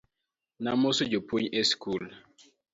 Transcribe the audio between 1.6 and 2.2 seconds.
e skul